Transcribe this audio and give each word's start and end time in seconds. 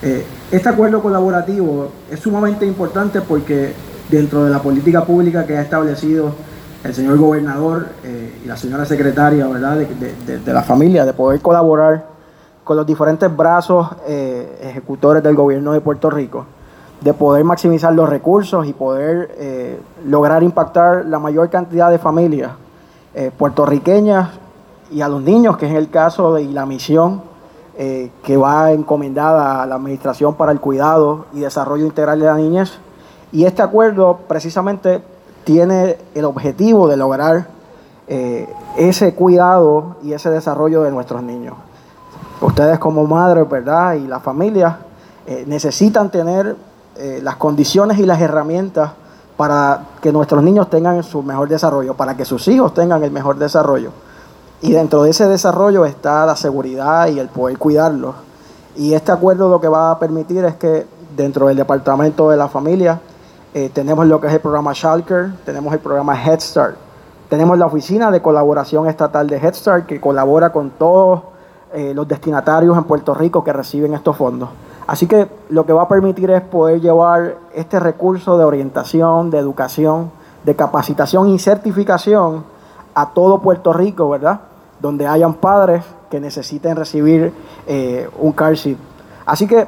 Eh, 0.00 0.24
este 0.52 0.68
acuerdo 0.68 1.02
colaborativo 1.02 1.88
es 2.08 2.20
sumamente 2.20 2.64
importante 2.64 3.20
porque 3.20 3.72
dentro 4.08 4.44
de 4.44 4.50
la 4.50 4.60
política 4.60 5.04
pública 5.04 5.44
que 5.44 5.56
ha 5.56 5.60
establecido 5.62 6.30
el 6.84 6.94
señor 6.94 7.18
gobernador 7.18 7.88
eh, 8.04 8.40
y 8.44 8.46
la 8.46 8.56
señora 8.56 8.84
secretaria 8.84 9.48
¿verdad? 9.48 9.76
De, 9.76 10.52
la 10.52 10.62
familia, 10.62 11.04
de 11.04 11.12
poder 11.12 11.40
colaborar 11.40 12.06
con 12.62 12.76
los 12.76 12.86
diferentes 12.86 13.34
brazos 13.36 13.88
eh, 14.06 14.60
ejecutores 14.62 15.20
del 15.20 15.34
gobierno 15.34 15.72
de 15.72 15.80
Puerto 15.80 16.10
Rico, 16.10 16.46
de 17.00 17.12
poder 17.12 17.42
maximizar 17.42 17.92
los 17.92 18.08
recursos 18.08 18.68
y 18.68 18.72
poder 18.72 19.80
lograr 20.06 20.44
impactar 20.44 21.06
la 21.06 21.18
mayor 21.18 21.50
cantidad 21.50 21.90
de 21.90 21.98
familias 21.98 22.52
puertorriqueñas 23.36 24.30
y 24.90 25.00
a 25.00 25.08
los 25.08 25.22
niños, 25.22 25.56
que 25.56 25.66
es 25.66 25.74
el 25.74 25.90
caso 25.90 26.34
de 26.34 26.44
la 26.44 26.66
misión 26.66 27.22
que 27.78 28.36
va 28.36 28.72
encomendada 28.72 29.62
a 29.62 29.66
la 29.66 29.76
Administración 29.76 30.34
para 30.34 30.50
el 30.50 30.58
Cuidado 30.58 31.26
y 31.32 31.40
Desarrollo 31.40 31.86
Integral 31.86 32.18
de 32.18 32.26
la 32.26 32.34
Niñez. 32.34 32.72
Y 33.30 33.44
este 33.44 33.62
acuerdo 33.62 34.18
precisamente 34.26 35.00
tiene 35.44 35.96
el 36.14 36.24
objetivo 36.24 36.88
de 36.88 36.96
lograr 36.96 37.46
eh, 38.06 38.48
ese 38.76 39.14
cuidado 39.14 39.96
y 40.02 40.12
ese 40.12 40.30
desarrollo 40.30 40.82
de 40.82 40.90
nuestros 40.90 41.22
niños. 41.22 41.54
Ustedes 42.40 42.78
como 42.78 43.06
madres, 43.06 43.48
¿verdad? 43.48 43.94
Y 43.94 44.06
las 44.06 44.22
familias 44.22 44.76
eh, 45.26 45.44
necesitan 45.46 46.10
tener 46.10 46.56
eh, 46.96 47.20
las 47.22 47.36
condiciones 47.36 47.98
y 47.98 48.06
las 48.06 48.20
herramientas 48.20 48.92
para 49.36 49.82
que 50.00 50.10
nuestros 50.10 50.42
niños 50.42 50.70
tengan 50.70 51.02
su 51.02 51.22
mejor 51.22 51.48
desarrollo, 51.48 51.94
para 51.94 52.16
que 52.16 52.24
sus 52.24 52.48
hijos 52.48 52.72
tengan 52.74 53.04
el 53.04 53.10
mejor 53.10 53.36
desarrollo. 53.36 53.92
Y 54.60 54.72
dentro 54.72 55.04
de 55.04 55.10
ese 55.10 55.26
desarrollo 55.26 55.84
está 55.84 56.26
la 56.26 56.34
seguridad 56.34 57.08
y 57.08 57.20
el 57.20 57.28
poder 57.28 57.58
cuidarlos. 57.58 58.16
Y 58.76 58.94
este 58.94 59.12
acuerdo 59.12 59.48
lo 59.48 59.60
que 59.60 59.68
va 59.68 59.92
a 59.92 59.98
permitir 59.98 60.44
es 60.44 60.56
que 60.56 60.86
dentro 61.16 61.46
del 61.46 61.56
Departamento 61.56 62.30
de 62.30 62.36
la 62.36 62.48
Familia 62.48 63.00
eh, 63.54 63.70
tenemos 63.72 64.06
lo 64.06 64.20
que 64.20 64.26
es 64.26 64.32
el 64.34 64.40
programa 64.40 64.74
Schalker, 64.74 65.30
tenemos 65.44 65.72
el 65.72 65.78
programa 65.78 66.14
Head 66.20 66.40
Start, 66.40 66.76
tenemos 67.28 67.58
la 67.58 67.66
oficina 67.66 68.10
de 68.10 68.20
colaboración 68.20 68.88
estatal 68.88 69.26
de 69.26 69.36
Head 69.36 69.54
Start 69.54 69.86
que 69.86 70.00
colabora 70.00 70.50
con 70.50 70.70
todos 70.70 71.22
eh, 71.72 71.92
los 71.94 72.06
destinatarios 72.08 72.76
en 72.76 72.84
Puerto 72.84 73.14
Rico 73.14 73.44
que 73.44 73.52
reciben 73.52 73.94
estos 73.94 74.16
fondos. 74.16 74.48
Así 74.86 75.06
que 75.06 75.28
lo 75.50 75.66
que 75.66 75.72
va 75.72 75.82
a 75.82 75.88
permitir 75.88 76.30
es 76.30 76.40
poder 76.40 76.80
llevar 76.80 77.36
este 77.54 77.78
recurso 77.78 78.38
de 78.38 78.44
orientación, 78.44 79.30
de 79.30 79.38
educación, 79.38 80.10
de 80.44 80.56
capacitación 80.56 81.28
y 81.28 81.38
certificación 81.38 82.44
a 82.94 83.10
todo 83.10 83.40
Puerto 83.40 83.72
Rico, 83.72 84.08
¿verdad? 84.08 84.40
Donde 84.80 85.06
hayan 85.06 85.34
padres 85.34 85.84
que 86.10 86.20
necesiten 86.20 86.76
recibir 86.76 87.32
eh, 87.66 88.08
un 88.18 88.32
car 88.32 88.56
seat. 88.56 88.78
Así 89.26 89.46
que 89.46 89.66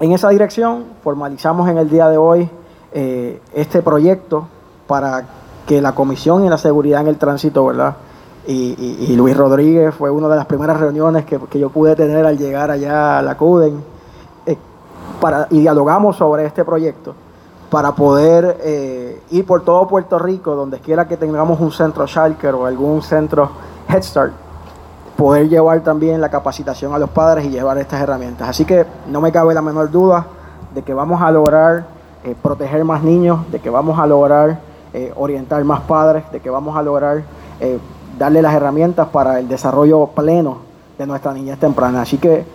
en 0.00 0.12
esa 0.12 0.28
dirección 0.30 0.84
formalizamos 1.02 1.68
en 1.68 1.78
el 1.78 1.88
día 1.88 2.08
de 2.08 2.16
hoy 2.16 2.50
eh, 2.92 3.40
este 3.54 3.82
proyecto 3.82 4.46
para 4.86 5.24
que 5.66 5.80
la 5.80 5.94
Comisión 5.94 6.44
y 6.44 6.48
la 6.48 6.58
Seguridad 6.58 7.02
en 7.02 7.08
el 7.08 7.16
Tránsito, 7.16 7.64
¿verdad? 7.66 7.96
Y, 8.44 9.14
Luis 9.14 9.36
Rodríguez 9.36 9.94
fue 9.94 10.10
una 10.10 10.26
de 10.26 10.34
las 10.34 10.46
primeras 10.46 10.80
reuniones 10.80 11.24
que, 11.24 11.38
yo 11.60 11.70
pude 11.70 11.94
tener 11.94 12.26
al 12.26 12.36
llegar 12.36 12.72
allá 12.72 13.20
a 13.20 13.22
la 13.22 13.36
CUDEN 13.36 13.84
eh, 14.46 14.56
para, 15.20 15.46
y 15.50 15.60
dialogamos 15.60 16.16
sobre 16.16 16.44
este 16.44 16.64
proyecto 16.64 17.14
para 17.70 17.92
poder 17.94 18.58
ir 19.30 19.46
por 19.46 19.62
todo 19.62 19.86
Puerto 19.88 20.18
Rico, 20.18 20.54
donde 20.54 20.80
quiera 20.80 21.08
que 21.08 21.16
tengamos 21.16 21.58
un 21.58 21.72
centro 21.72 22.06
Schalker 22.06 22.54
o 22.54 22.66
algún 22.66 23.00
centro 23.00 23.50
Head 23.92 24.02
Start, 24.02 24.32
poder 25.16 25.50
llevar 25.50 25.80
también 25.82 26.20
la 26.20 26.30
capacitación 26.30 26.94
a 26.94 26.98
los 26.98 27.10
padres 27.10 27.44
y 27.44 27.50
llevar 27.50 27.76
estas 27.76 28.00
herramientas. 28.00 28.48
Así 28.48 28.64
que 28.64 28.86
no 29.06 29.20
me 29.20 29.30
cabe 29.30 29.52
la 29.52 29.60
menor 29.60 29.90
duda 29.90 30.26
de 30.74 30.82
que 30.82 30.94
vamos 30.94 31.20
a 31.20 31.30
lograr 31.30 31.84
eh, 32.24 32.34
proteger 32.40 32.84
más 32.84 33.02
niños, 33.02 33.40
de 33.52 33.60
que 33.60 33.68
vamos 33.68 33.98
a 33.98 34.06
lograr 34.06 34.60
eh, 34.94 35.12
orientar 35.14 35.62
más 35.64 35.82
padres, 35.82 36.24
de 36.32 36.40
que 36.40 36.48
vamos 36.48 36.74
a 36.74 36.82
lograr 36.82 37.22
eh, 37.60 37.78
darle 38.18 38.40
las 38.40 38.54
herramientas 38.54 39.08
para 39.08 39.38
el 39.38 39.48
desarrollo 39.48 40.06
pleno 40.06 40.58
de 40.96 41.06
nuestra 41.06 41.34
niñez 41.34 41.58
temprana. 41.58 42.00
Así 42.00 42.16
que 42.16 42.46